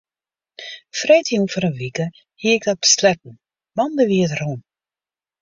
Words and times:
Freedtejûn 0.99 1.45
foar 1.51 1.65
in 1.69 1.75
wike 1.81 2.05
hie 2.39 2.55
ik 2.57 2.63
dat 2.67 2.83
besletten, 2.85 3.35
moandei 3.75 4.05
wie 4.09 4.25
it 4.27 4.33
rûn. 4.39 4.59